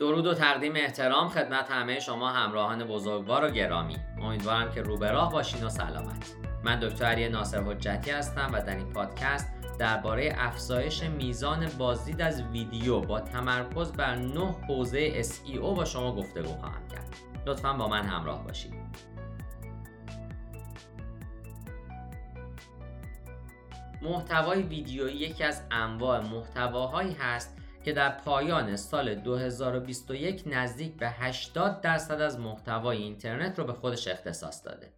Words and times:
درود 0.00 0.26
و 0.26 0.34
تقدیم 0.34 0.72
احترام 0.76 1.28
خدمت 1.28 1.70
همه 1.70 2.00
شما 2.00 2.30
همراهان 2.30 2.84
بزرگوار 2.84 3.44
و 3.44 3.50
گرامی. 3.50 3.96
امیدوارم 4.22 4.72
که 4.72 4.82
رو 4.82 4.96
به 4.96 5.10
راه 5.10 5.32
باشین 5.32 5.64
و 5.64 5.68
سلامت. 5.68 6.34
من 6.64 6.80
دکتر 6.80 7.28
ناصر 7.28 7.62
حجتی 7.62 8.10
هستم 8.10 8.50
و 8.52 8.60
در 8.60 8.76
این 8.76 8.92
پادکست 8.92 9.52
درباره 9.78 10.34
افزایش 10.36 11.02
میزان 11.02 11.68
بازدید 11.78 12.22
از 12.22 12.42
ویدیو 12.42 13.00
با 13.00 13.20
تمرکز 13.20 13.92
بر 13.92 14.14
نه 14.16 14.54
حوزه 14.68 15.22
SEO 15.22 15.58
با 15.58 15.84
شما 15.84 16.16
گفتگو 16.16 16.52
خواهم 16.52 16.88
کرد. 16.88 17.16
لطفا 17.46 17.72
با 17.72 17.88
من 17.88 18.06
همراه 18.06 18.44
باشید. 18.44 18.74
محتوای 24.02 24.62
ویدیویی 24.62 25.16
یکی 25.16 25.44
از 25.44 25.62
انواع 25.70 26.20
محتواهایی 26.20 27.12
هست 27.12 27.56
که 27.84 27.92
در 27.92 28.10
پایان 28.10 28.76
سال 28.76 29.14
2021 29.14 30.42
نزدیک 30.46 30.96
به 30.96 31.08
80 31.08 31.80
درصد 31.80 32.20
از 32.20 32.40
محتوای 32.40 32.98
اینترنت 32.98 33.58
رو 33.58 33.64
به 33.64 33.72
خودش 33.72 34.08
اختصاص 34.08 34.64
داده. 34.66 34.92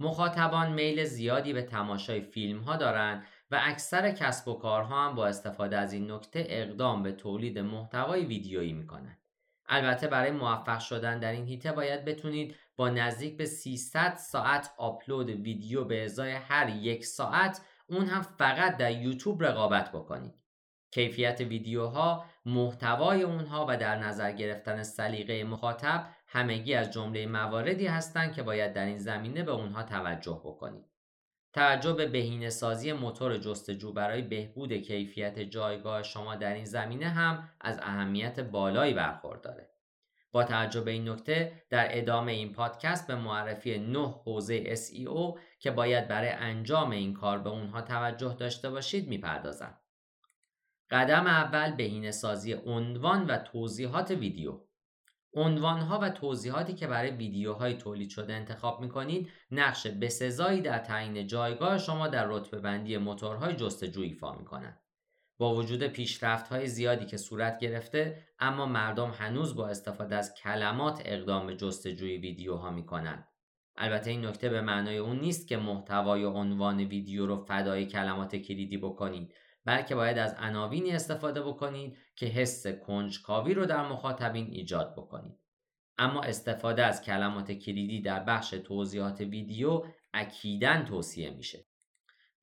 مخاطبان 0.00 0.72
میل 0.72 1.04
زیادی 1.04 1.52
به 1.52 1.62
تماشای 1.62 2.20
فیلم 2.20 2.60
ها 2.60 2.76
دارند 2.76 3.26
و 3.50 3.60
اکثر 3.62 4.10
کسب 4.10 4.48
و 4.48 4.54
کارها 4.54 5.08
هم 5.08 5.14
با 5.14 5.26
استفاده 5.26 5.76
از 5.76 5.92
این 5.92 6.10
نکته 6.10 6.46
اقدام 6.48 7.02
به 7.02 7.12
تولید 7.12 7.58
محتوای 7.58 8.24
ویدیویی 8.24 8.72
می‌کنند. 8.72 9.18
البته 9.66 10.06
برای 10.06 10.30
موفق 10.30 10.78
شدن 10.78 11.18
در 11.18 11.32
این 11.32 11.46
هیته 11.46 11.72
باید 11.72 12.04
بتونید 12.04 12.56
با 12.76 12.88
نزدیک 12.88 13.36
به 13.36 13.44
300 13.44 14.16
ساعت 14.16 14.70
آپلود 14.76 15.30
ویدیو 15.30 15.84
به 15.84 16.04
ازای 16.04 16.32
هر 16.32 16.68
یک 16.68 17.04
ساعت 17.04 17.60
اون 17.86 18.06
هم 18.06 18.22
فقط 18.22 18.76
در 18.76 18.92
یوتیوب 18.92 19.44
رقابت 19.44 19.92
بکنید. 19.92 20.43
کیفیت 20.94 21.40
ویدیوها، 21.40 22.24
محتوای 22.46 23.22
اونها 23.22 23.66
و 23.68 23.76
در 23.76 23.96
نظر 23.96 24.32
گرفتن 24.32 24.82
سلیقه 24.82 25.44
مخاطب 25.44 26.06
همگی 26.26 26.74
از 26.74 26.90
جمله 26.90 27.26
مواردی 27.26 27.86
هستند 27.86 28.32
که 28.32 28.42
باید 28.42 28.72
در 28.72 28.84
این 28.84 28.98
زمینه 28.98 29.42
به 29.42 29.52
اونها 29.52 29.82
توجه 29.82 30.40
بکنید. 30.44 30.84
توجه 31.52 31.92
به 31.92 32.06
بهینه 32.06 32.50
سازی 32.50 32.92
موتور 32.92 33.36
جستجو 33.36 33.92
برای 33.92 34.22
بهبود 34.22 34.72
کیفیت 34.72 35.38
جایگاه 35.38 36.02
شما 36.02 36.34
در 36.34 36.54
این 36.54 36.64
زمینه 36.64 37.08
هم 37.08 37.48
از 37.60 37.78
اهمیت 37.82 38.40
بالایی 38.40 38.94
برخورداره. 38.94 39.70
با 40.32 40.44
توجه 40.44 40.80
به 40.80 40.90
این 40.90 41.08
نکته 41.08 41.62
در 41.70 41.88
ادامه 41.90 42.32
این 42.32 42.52
پادکست 42.52 43.06
به 43.06 43.14
معرفی 43.14 43.78
نه 43.78 44.08
حوزه 44.24 44.74
SEO 44.76 45.38
که 45.58 45.70
باید 45.70 46.08
برای 46.08 46.30
انجام 46.30 46.90
این 46.90 47.14
کار 47.14 47.38
به 47.38 47.50
اونها 47.50 47.80
توجه 47.80 48.36
داشته 48.38 48.70
باشید 48.70 49.08
می‌پردازم. 49.08 49.78
قدم 50.90 51.26
اول 51.26 51.72
بهینه 51.72 52.10
سازی 52.10 52.52
عنوان 52.52 53.26
و 53.26 53.38
توضیحات 53.38 54.10
ویدیو 54.10 54.60
عنوانها 55.34 55.98
و 55.98 56.10
توضیحاتی 56.10 56.74
که 56.74 56.86
برای 56.86 57.10
ویدیوهای 57.10 57.74
تولید 57.74 58.10
شده 58.10 58.34
انتخاب 58.34 58.80
می 58.80 58.88
کنید 58.88 59.30
نقش 59.50 59.86
بسزایی 59.86 60.60
در 60.60 60.78
تعیین 60.78 61.26
جایگاه 61.26 61.78
شما 61.78 62.08
در 62.08 62.26
رتبه 62.26 62.58
بندی 62.58 62.96
موتورهای 62.96 63.56
جستجو 63.56 64.00
ایفا 64.00 64.34
می 64.34 64.44
کنند. 64.44 64.80
با 65.38 65.54
وجود 65.54 65.86
پیشرفت 65.86 66.48
های 66.48 66.66
زیادی 66.66 67.06
که 67.06 67.16
صورت 67.16 67.58
گرفته 67.58 68.22
اما 68.38 68.66
مردم 68.66 69.10
هنوز 69.10 69.56
با 69.56 69.68
استفاده 69.68 70.16
از 70.16 70.34
کلمات 70.34 71.02
اقدام 71.04 71.46
به 71.46 71.56
جستجوی 71.56 72.16
ویدیوها 72.16 72.70
می 72.70 72.86
کنند. 72.86 73.28
البته 73.76 74.10
این 74.10 74.26
نکته 74.26 74.48
به 74.48 74.60
معنای 74.60 74.98
اون 74.98 75.20
نیست 75.20 75.48
که 75.48 75.56
محتوای 75.56 76.24
عنوان 76.24 76.80
ویدیو 76.80 77.26
رو 77.26 77.36
فدای 77.36 77.86
کلمات 77.86 78.36
کلیدی 78.36 78.78
بکنید 78.78 79.34
بلکه 79.64 79.94
باید 79.94 80.18
از 80.18 80.34
عناوینی 80.34 80.90
استفاده 80.90 81.42
بکنید 81.42 81.96
که 82.16 82.26
حس 82.26 82.66
کنجکاوی 82.66 83.54
رو 83.54 83.66
در 83.66 83.88
مخاطبین 83.88 84.46
ایجاد 84.46 84.92
بکنید. 84.92 85.38
اما 85.98 86.22
استفاده 86.22 86.84
از 86.84 87.02
کلمات 87.02 87.52
کلیدی 87.52 88.02
در 88.02 88.20
بخش 88.20 88.50
توضیحات 88.50 89.20
ویدیو 89.20 89.84
اکیدا 90.14 90.82
توصیه 90.82 91.30
میشه. 91.30 91.66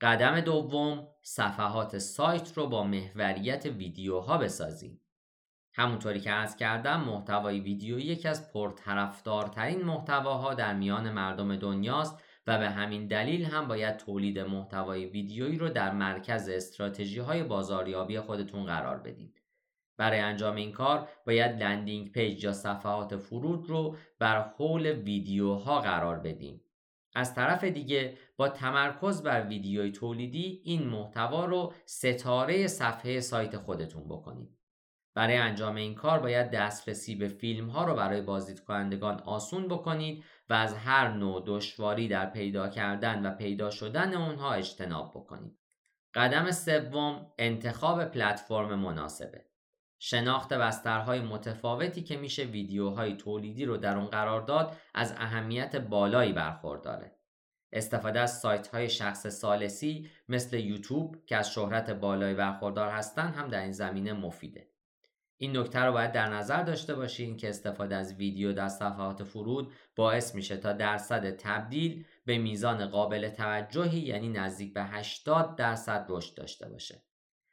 قدم 0.01 0.41
دوم 0.41 1.07
صفحات 1.21 1.97
سایت 1.97 2.57
رو 2.57 2.67
با 2.67 2.83
محوریت 2.83 3.65
ویدیوها 3.65 4.37
بسازید. 4.37 5.01
همونطوری 5.73 6.19
که 6.19 6.31
از 6.31 6.55
کردم 6.55 7.01
محتوای 7.01 7.59
ویدیو 7.59 7.99
یکی 7.99 8.27
از 8.27 8.53
پرطرفدارترین 8.53 9.83
محتواها 9.83 10.53
در 10.53 10.73
میان 10.73 11.11
مردم 11.11 11.55
دنیاست 11.55 12.23
و 12.47 12.57
به 12.57 12.69
همین 12.69 13.07
دلیل 13.07 13.45
هم 13.45 13.67
باید 13.67 13.97
تولید 13.97 14.39
محتوای 14.39 15.05
ویدیویی 15.05 15.57
رو 15.57 15.69
در 15.69 15.91
مرکز 15.91 16.49
استراتژی 16.49 17.19
های 17.19 17.43
بازاریابی 17.43 18.19
خودتون 18.19 18.65
قرار 18.65 18.97
بدید. 18.99 19.41
برای 19.97 20.19
انجام 20.19 20.55
این 20.55 20.71
کار 20.71 21.09
باید 21.27 21.63
landing 21.63 22.11
page 22.11 22.43
یا 22.43 22.53
صفحات 22.53 23.17
فرود 23.17 23.69
رو 23.69 23.95
بر 24.19 24.41
حول 24.41 24.87
ویدیوها 24.87 25.81
قرار 25.81 26.19
بدیم. 26.19 26.61
از 27.15 27.35
طرف 27.35 27.63
دیگه 27.63 28.17
با 28.37 28.49
تمرکز 28.49 29.23
بر 29.23 29.47
ویدیوی 29.47 29.91
تولیدی 29.91 30.61
این 30.63 30.87
محتوا 30.87 31.45
رو 31.45 31.73
ستاره 31.85 32.67
صفحه 32.67 33.19
سایت 33.19 33.57
خودتون 33.57 34.03
بکنید. 34.03 34.60
برای 35.13 35.37
انجام 35.37 35.75
این 35.75 35.95
کار 35.95 36.19
باید 36.19 36.51
دسترسی 36.51 37.15
به 37.15 37.27
فیلم 37.27 37.69
ها 37.69 37.85
رو 37.85 37.95
برای 37.95 38.21
بازدید 38.21 38.59
کنندگان 38.59 39.19
آسون 39.19 39.67
بکنید 39.67 40.23
و 40.49 40.53
از 40.53 40.73
هر 40.77 41.07
نوع 41.07 41.43
دشواری 41.45 42.07
در 42.07 42.25
پیدا 42.25 42.69
کردن 42.69 43.25
و 43.25 43.35
پیدا 43.35 43.69
شدن 43.69 44.13
اونها 44.13 44.53
اجتناب 44.53 45.11
بکنید. 45.15 45.59
قدم 46.13 46.51
سوم 46.51 47.33
انتخاب 47.37 48.05
پلتفرم 48.05 48.79
مناسبه. 48.79 49.45
شناخت 49.99 50.53
بسترهای 50.53 51.21
متفاوتی 51.21 52.03
که 52.03 52.17
میشه 52.17 52.43
ویدیوهای 52.43 53.17
تولیدی 53.17 53.65
رو 53.65 53.77
در 53.77 53.97
اون 53.97 54.05
قرار 54.05 54.41
داد 54.41 54.77
از 54.93 55.11
اهمیت 55.11 55.75
بالایی 55.75 56.33
برخورداره. 56.33 57.15
استفاده 57.73 58.19
از 58.19 58.39
سایت 58.39 58.67
های 58.67 58.89
شخص 58.89 59.27
سالسی 59.27 60.09
مثل 60.29 60.59
یوتیوب 60.59 61.25
که 61.25 61.37
از 61.37 61.51
شهرت 61.53 61.89
بالایی 61.89 62.35
برخوردار 62.35 62.89
هستن 62.89 63.27
هم 63.27 63.47
در 63.47 63.61
این 63.61 63.71
زمینه 63.71 64.13
مفیده. 64.13 64.70
این 65.41 65.57
نکته 65.57 65.79
رو 65.79 65.91
باید 65.91 66.11
در 66.11 66.29
نظر 66.29 66.63
داشته 66.63 66.95
باشین 66.95 67.37
که 67.37 67.49
استفاده 67.49 67.95
از 67.95 68.13
ویدیو 68.13 68.53
در 68.53 68.67
صفحات 68.67 69.23
فرود 69.23 69.73
باعث 69.95 70.35
میشه 70.35 70.57
تا 70.57 70.73
درصد 70.73 71.29
تبدیل 71.29 72.05
به 72.25 72.37
میزان 72.37 72.85
قابل 72.85 73.29
توجهی 73.29 73.99
یعنی 73.99 74.29
نزدیک 74.29 74.73
به 74.73 74.83
80 74.83 75.55
درصد 75.55 76.05
رشد 76.09 76.37
داشته 76.37 76.69
باشه. 76.69 77.03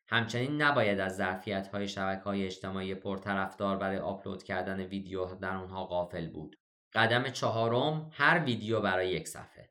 همچنین 0.08 0.62
نباید 0.62 1.00
از 1.00 1.16
ظرفیت 1.16 1.68
های 1.68 1.88
شبکه 1.88 2.22
های 2.22 2.46
اجتماعی 2.46 2.94
پرطرفدار 2.94 3.76
برای 3.76 3.98
آپلود 3.98 4.42
کردن 4.42 4.80
ویدیو 4.80 5.34
در 5.34 5.56
اونها 5.56 5.84
غافل 5.84 6.30
بود. 6.30 6.56
قدم 6.94 7.22
چهارم 7.22 8.10
هر 8.12 8.44
ویدیو 8.44 8.80
برای 8.80 9.08
یک 9.08 9.28
صفحه. 9.28 9.70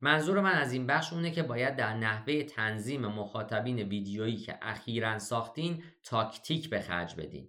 منظور 0.00 0.40
من 0.40 0.52
از 0.52 0.72
این 0.72 0.86
بخش 0.86 1.12
اونه 1.12 1.30
که 1.30 1.42
باید 1.42 1.76
در 1.76 1.94
نحوه 1.94 2.42
تنظیم 2.42 3.06
مخاطبین 3.06 3.78
ویدیویی 3.78 4.36
که 4.36 4.58
اخیرا 4.62 5.18
ساختین 5.18 5.82
تاکتیک 6.04 6.70
به 6.70 6.80
خرج 6.80 7.14
بدین. 7.14 7.48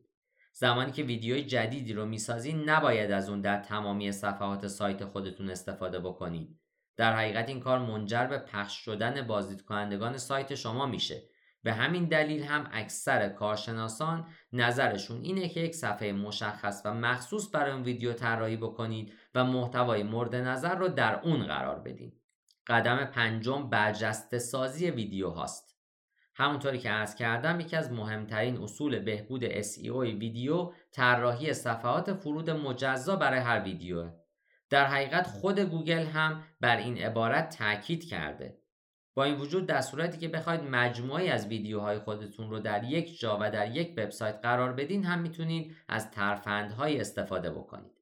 زمانی 0.53 0.91
که 0.91 1.03
ویدیوی 1.03 1.43
جدیدی 1.43 1.93
رو 1.93 2.05
می‌سازین 2.05 2.69
نباید 2.69 3.11
از 3.11 3.29
اون 3.29 3.41
در 3.41 3.57
تمامی 3.57 4.11
صفحات 4.11 4.67
سایت 4.67 5.05
خودتون 5.05 5.49
استفاده 5.49 5.99
بکنید. 5.99 6.59
در 6.97 7.15
حقیقت 7.15 7.49
این 7.49 7.59
کار 7.59 7.79
منجر 7.79 8.25
به 8.27 8.37
پخش 8.37 8.73
شدن 8.73 9.27
بازدید 9.27 9.61
کنندگان 9.61 10.17
سایت 10.17 10.55
شما 10.55 10.85
میشه. 10.85 11.23
به 11.63 11.73
همین 11.73 12.05
دلیل 12.05 12.43
هم 12.43 12.69
اکثر 12.71 13.29
کارشناسان 13.29 14.27
نظرشون 14.53 15.21
اینه 15.21 15.49
که 15.49 15.59
یک 15.59 15.75
صفحه 15.75 16.11
مشخص 16.11 16.81
و 16.85 16.93
مخصوص 16.93 17.49
برای 17.53 17.71
اون 17.71 17.83
ویدیو 17.83 18.13
طراحی 18.13 18.57
بکنید 18.57 19.13
و 19.35 19.45
محتوای 19.45 20.03
مورد 20.03 20.35
نظر 20.35 20.75
رو 20.75 20.87
در 20.87 21.19
اون 21.19 21.47
قرار 21.47 21.79
بدین. 21.79 22.18
قدم 22.69 23.05
پنجم 23.05 23.69
برجسته 23.69 24.39
سازی 24.39 24.89
ویدیو 24.89 25.29
هاست. 25.29 25.75
همونطوری 26.35 26.79
که 26.79 26.89
عرض 26.89 27.15
کردم 27.15 27.59
یکی 27.59 27.75
از 27.75 27.91
مهمترین 27.91 28.57
اصول 28.57 28.99
بهبود 28.99 29.61
SEO 29.61 29.95
ویدیو 29.95 30.71
طراحی 30.91 31.53
صفحات 31.53 32.13
فرود 32.13 32.49
مجزا 32.49 33.15
برای 33.15 33.39
هر 33.39 33.59
ویدیو. 33.63 34.09
در 34.69 34.85
حقیقت 34.85 35.27
خود 35.27 35.59
گوگل 35.59 36.05
هم 36.05 36.43
بر 36.61 36.77
این 36.77 36.97
عبارت 36.97 37.57
تاکید 37.57 38.07
کرده. 38.07 38.57
با 39.13 39.23
این 39.23 39.35
وجود 39.35 39.65
در 39.65 39.81
صورتی 39.81 40.17
که 40.17 40.27
بخواید 40.27 40.61
مجموعی 40.63 41.29
از 41.29 41.47
ویدیوهای 41.47 41.99
خودتون 41.99 42.49
رو 42.49 42.59
در 42.59 42.83
یک 42.83 43.19
جا 43.19 43.37
و 43.41 43.51
در 43.51 43.75
یک 43.75 43.93
وبسایت 43.97 44.39
قرار 44.41 44.73
بدین 44.73 45.03
هم 45.03 45.19
می‌تونید 45.19 45.75
از 45.87 46.11
ترفندهایی 46.11 46.99
استفاده 46.99 47.49
بکنید. 47.49 47.98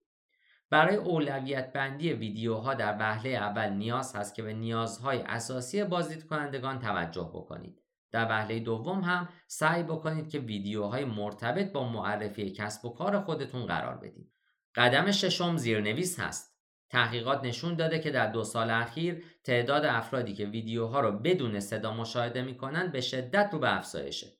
برای 0.70 0.96
اولویت 0.96 1.74
بندی 1.74 2.14
ویدیوها 2.14 2.74
در 2.74 2.98
وهله 3.00 3.30
اول 3.30 3.70
نیاز 3.70 4.16
هست 4.16 4.36
که 4.36 4.44
به 4.44 4.54
نیازهای 4.54 5.22
اساسی 5.22 5.84
بازدید 5.84 6.28
کنندگان 6.28 6.80
توجه 6.80 7.32
بکنید. 7.34 7.82
در 8.12 8.26
وهله 8.30 8.60
دوم 8.60 9.02
هم 9.02 9.30
سعی 9.48 9.84
بکنید 9.84 10.30
که 10.30 10.40
ویدیوهای 10.40 11.06
مرتبط 11.06 11.72
با 11.72 11.90
معرفی 11.90 12.50
کسب 12.50 12.86
و 12.86 12.90
کار 12.90 13.20
خودتون 13.20 13.66
قرار 13.66 13.98
بدید. 13.98 14.34
قدم 14.76 15.12
ششم 15.12 15.58
زیرنویس 15.58 16.20
هست. 16.20 16.58
تحقیقات 16.90 17.44
نشون 17.44 17.76
داده 17.76 18.00
که 18.00 18.12
در 18.12 18.28
دو 18.28 18.44
سال 18.44 18.70
اخیر 18.70 19.24
تعداد 19.44 19.86
افرادی 19.86 20.34
که 20.34 20.46
ویدیوها 20.46 21.00
را 21.00 21.12
بدون 21.12 21.60
صدا 21.60 21.94
مشاهده 21.94 22.42
می‌کنند 22.42 22.92
به 22.92 23.02
شدت 23.02 23.50
رو 23.54 23.60
به 23.60 23.78
افزایشه. 23.78 24.37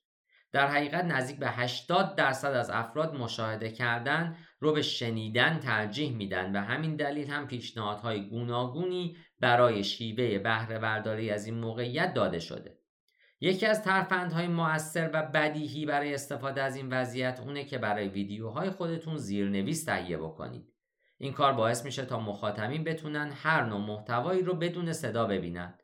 در 0.52 0.68
حقیقت 0.68 1.06
نزدیک 1.06 1.40
به 1.40 1.50
80 1.50 2.16
درصد 2.16 2.54
از 2.54 2.70
افراد 2.70 3.16
مشاهده 3.16 3.72
کردن 3.72 4.38
رو 4.60 4.74
به 4.74 4.82
شنیدن 4.82 5.60
ترجیح 5.60 6.16
میدن 6.16 6.56
و 6.56 6.60
همین 6.60 6.96
دلیل 6.96 7.28
هم 7.28 7.48
پیشنهادهای 7.48 8.30
گوناگونی 8.30 9.18
برای 9.40 9.84
شیوه 9.84 10.40
بهره 10.40 10.80
برداری 10.80 11.30
از 11.30 11.46
این 11.46 11.56
موقعیت 11.56 12.14
داده 12.14 12.40
شده. 12.40 12.78
یکی 13.40 13.66
از 13.66 13.84
ترفندهای 13.84 14.48
مؤثر 14.48 15.10
و 15.14 15.24
بدیهی 15.24 15.86
برای 15.86 16.14
استفاده 16.14 16.62
از 16.62 16.76
این 16.76 16.90
وضعیت 16.90 17.40
اونه 17.40 17.64
که 17.64 17.78
برای 17.78 18.08
ویدیوهای 18.08 18.70
خودتون 18.70 19.18
زیرنویس 19.18 19.84
تهیه 19.84 20.18
بکنید. 20.18 20.74
این 21.18 21.34
کار 21.34 21.54
باعث 21.54 21.86
میشه 21.86 22.06
تا 22.06 22.20
مخاطبین 22.20 22.84
بتونن 22.84 23.32
هر 23.36 23.66
نوع 23.66 23.80
محتوایی 23.80 24.42
رو 24.42 24.54
بدون 24.54 24.94
صدا 24.94 25.26
ببینند. 25.26 25.84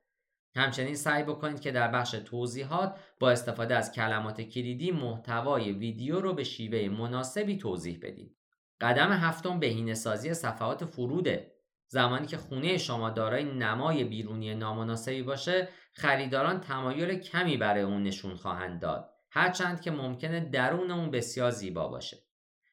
همچنین 0.56 0.96
سعی 0.96 1.24
بکنید 1.24 1.62
که 1.62 1.72
در 1.72 1.88
بخش 1.88 2.12
توضیحات 2.12 2.96
با 3.20 3.32
استفاده 3.32 3.76
از 3.76 3.92
کلمات 3.92 4.42
کلیدی 4.42 4.92
محتوای 4.92 5.72
ویدیو 5.72 6.20
رو 6.22 6.34
به 6.34 6.44
شیوه 6.44 6.90
مناسبی 6.90 7.58
توضیح 7.58 8.00
بدید. 8.02 8.38
قدم 8.82 9.12
هفتم 9.12 9.60
بهینه‌سازی 9.60 10.34
صفحات 10.34 10.86
فروده. 10.86 11.52
زمانی 11.88 12.28
که 12.28 12.38
خونه 12.38 12.78
شما 12.78 13.10
دارای 13.10 13.44
نمای 13.44 14.04
بیرونی 14.04 14.56
نامناسبی 14.56 15.24
باشه، 15.24 15.70
خریداران 15.94 16.60
تمایل 16.60 17.20
کمی 17.20 17.58
برای 17.58 17.84
اون 17.84 18.04
نشون 18.04 18.36
خواهند 18.36 18.82
داد. 18.82 19.10
هرچند 19.32 19.82
که 19.82 19.92
ممکنه 19.92 20.40
درون 20.40 20.92
اون 20.92 21.12
بسیار 21.12 21.52
زیبا 21.52 21.88
باشه. 21.88 22.18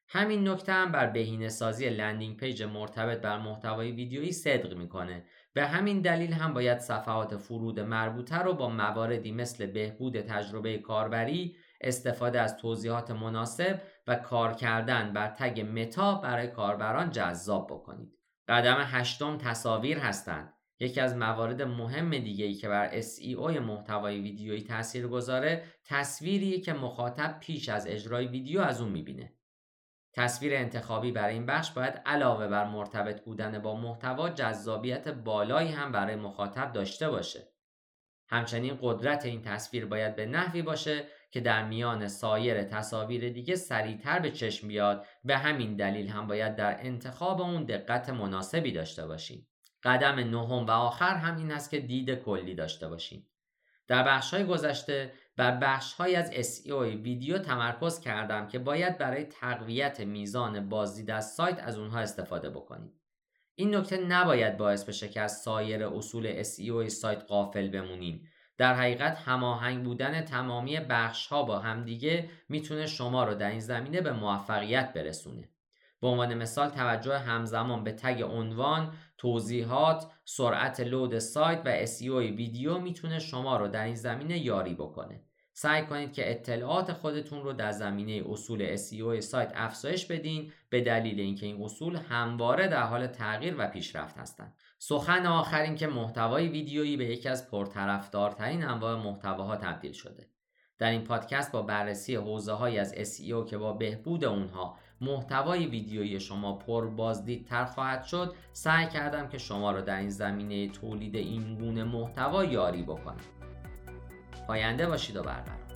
همین 0.08 0.48
نکته 0.48 0.72
هم 0.72 0.92
بر 0.92 1.06
بهینه 1.06 1.48
سازی 1.48 1.88
landing 1.88 2.36
page 2.36 2.62
مرتبط 2.62 3.20
بر 3.20 3.38
محتوای 3.38 3.92
ویدیویی 3.92 4.32
صدق 4.32 4.76
می‌کنه 4.76 5.24
به 5.60 5.66
همین 5.66 6.00
دلیل 6.00 6.32
هم 6.32 6.54
باید 6.54 6.78
صفحات 6.78 7.36
فرود 7.36 7.80
مربوطه 7.80 8.36
رو 8.38 8.54
با 8.54 8.68
مواردی 8.68 9.32
مثل 9.32 9.66
بهبود 9.66 10.20
تجربه 10.20 10.78
کاربری، 10.78 11.56
استفاده 11.80 12.40
از 12.40 12.56
توضیحات 12.56 13.10
مناسب 13.10 13.80
و 14.06 14.16
کار 14.16 14.54
کردن 14.54 15.12
بر 15.12 15.28
tag 15.28 15.60
meta 15.60 16.14
برای 16.14 16.48
کاربران 16.48 17.10
جذاب 17.10 17.66
بکنید. 17.66 18.18
قدم 18.48 18.76
هشتم 18.80 19.38
تصاویر 19.38 19.98
هستند. 19.98 20.54
یکی 20.78 21.00
از 21.00 21.16
موارد 21.16 21.62
مهم 21.62 22.10
دیگه 22.10 22.44
ای 22.44 22.54
که 22.54 22.68
بر 22.68 23.00
SEO 23.00 23.58
محتوای 23.58 24.20
ویدیویی 24.20 24.62
تاثیر 24.62 25.08
گذاره 25.08 25.62
تصویری 25.84 26.60
که 26.60 26.72
مخاطب 26.72 27.36
پیش 27.40 27.68
از 27.68 27.86
اجرای 27.86 28.26
ویدیو 28.26 28.60
از 28.60 28.80
اون 28.80 28.92
می‌بینه. 28.92 29.32
تصویر 30.12 30.54
انتخابی 30.54 31.12
برای 31.12 31.34
این 31.34 31.46
بخش 31.46 31.70
باید 31.70 32.02
علاوه 32.06 32.48
بر 32.48 32.64
مرتبط 32.64 33.24
بودن 33.24 33.58
با 33.58 33.76
محتوا 33.76 34.30
جذابیت 34.30 35.08
بالایی 35.08 35.68
هم 35.68 35.92
برای 35.92 36.16
مخاطب 36.16 36.72
داشته 36.72 37.10
باشه. 37.10 37.48
همچنین 38.28 38.78
قدرت 38.82 39.24
این 39.24 39.42
تصویر 39.42 39.86
باید 39.86 40.16
به 40.16 40.26
نحوی 40.26 40.62
باشه 40.62 41.04
که 41.30 41.40
در 41.40 41.64
میان 41.64 42.08
سایر 42.08 42.64
تصاویر 42.64 43.28
دیگه 43.28 43.56
سریعتر 43.56 44.18
به 44.18 44.30
چشم 44.30 44.68
بیاد 44.68 45.06
و 45.24 45.38
همین 45.38 45.76
دلیل 45.76 46.08
هم 46.08 46.26
باید 46.26 46.56
در 46.56 46.86
انتخاب 46.86 47.40
اون 47.40 47.64
دقت 47.64 48.10
مناسبی 48.10 48.72
داشته 48.72 49.06
باشیم. 49.06 49.48
قدم 49.82 50.14
نهم 50.14 50.66
و 50.66 50.70
آخر 50.70 51.14
هم 51.14 51.36
این 51.36 51.52
است 51.52 51.70
که 51.70 51.80
دید 51.80 52.14
کلی 52.14 52.54
داشته 52.54 52.88
باشیم. 52.88 53.26
در 53.90 54.02
بخش 54.02 54.34
های 54.34 54.44
گذشته 54.44 55.12
بر 55.36 55.56
بخش 55.56 55.92
های 55.92 56.16
از 56.16 56.32
SEO 56.32 56.72
ویدیو 56.72 57.38
تمرکز 57.38 58.00
کردم 58.00 58.46
که 58.46 58.58
باید 58.58 58.98
برای 58.98 59.24
تقویت 59.24 60.00
میزان 60.00 60.68
بازدید 60.68 61.10
از 61.10 61.34
سایت 61.34 61.58
از 61.58 61.78
اونها 61.78 61.98
استفاده 61.98 62.50
بکنید. 62.50 62.92
این 63.54 63.74
نکته 63.74 63.96
نباید 63.96 64.56
باعث 64.56 64.84
بشه 64.84 65.08
که 65.08 65.20
از 65.20 65.40
سایر 65.40 65.86
اصول 65.86 66.42
SEO 66.42 66.88
سایت 66.88 67.22
قافل 67.22 67.68
بمونیم. 67.68 68.28
در 68.58 68.74
حقیقت 68.74 69.18
هماهنگ 69.18 69.84
بودن 69.84 70.20
تمامی 70.20 70.80
بخش 70.80 71.26
ها 71.26 71.42
با 71.42 71.58
همدیگه 71.58 72.30
می‌تونه 72.48 72.86
شما 72.86 73.24
رو 73.24 73.34
در 73.34 73.50
این 73.50 73.60
زمینه 73.60 74.00
به 74.00 74.12
موفقیت 74.12 74.92
برسونه. 74.92 75.48
به 76.00 76.06
عنوان 76.06 76.34
مثال 76.34 76.68
توجه 76.68 77.18
همزمان 77.18 77.84
به 77.84 77.92
تگ 77.92 78.22
عنوان، 78.22 78.92
توضیحات، 79.18 80.12
سرعت 80.32 80.80
لود 80.80 81.18
سایت 81.18 81.62
و 81.64 81.86
SEO 81.86 82.36
ویدیو 82.36 82.78
می‌تونه 82.78 83.18
شما 83.18 83.56
رو 83.56 83.68
در 83.68 83.84
این 83.84 83.94
زمینه 83.94 84.38
یاری 84.38 84.74
بکنه. 84.74 85.20
سعی 85.52 85.82
کنید 85.82 86.12
که 86.12 86.30
اطلاعات 86.30 86.92
خودتون 86.92 87.42
رو 87.42 87.52
در 87.52 87.72
زمینه 87.72 88.24
اصول 88.28 88.76
SEO 88.76 89.20
سایت 89.20 89.52
افزایش 89.54 90.06
بدین 90.06 90.52
به 90.68 90.80
دلیل 90.80 91.20
اینکه 91.20 91.46
این 91.46 91.62
اصول 91.62 91.96
همواره 91.96 92.68
در 92.68 92.82
حال 92.82 93.06
تغییر 93.06 93.54
و 93.58 93.66
پیشرفت 93.66 94.18
هستند. 94.18 94.54
سخن 94.78 95.26
آخر 95.26 95.60
این 95.60 95.74
که 95.74 95.86
محتوای 95.86 96.48
ویدیویی 96.48 96.96
به 96.96 97.04
یکی 97.04 97.28
از 97.28 97.50
پرطرفدارترین 97.50 98.64
انواع 98.64 98.96
محتواها 98.96 99.56
تبدیل 99.56 99.92
شده. 99.92 100.30
در 100.78 100.90
این 100.90 101.04
پادکست 101.04 101.52
با 101.52 101.62
بررسی 101.62 102.14
حوزه 102.14 102.52
های 102.52 102.78
از 102.78 102.94
SEO 102.94 103.50
که 103.50 103.58
با 103.58 103.72
بهبود 103.72 104.24
اونها 104.24 104.78
محتوای 105.00 105.66
ویدیویی 105.66 106.20
شما 106.20 106.52
پر 106.52 106.86
بازدیدتر 106.86 107.64
خواهد 107.64 108.04
شد 108.04 108.34
سعی 108.52 108.86
کردم 108.86 109.28
که 109.28 109.38
شما 109.38 109.70
را 109.70 109.80
در 109.80 109.96
این 109.96 110.10
زمینه 110.10 110.68
تولید 110.68 111.16
این 111.16 111.54
گونه 111.54 111.84
محتوا 111.84 112.44
یاری 112.44 112.82
بکنم. 112.82 113.20
پاینده 114.46 114.86
باشید 114.86 115.16
و 115.16 115.22
برقرار. 115.22 115.69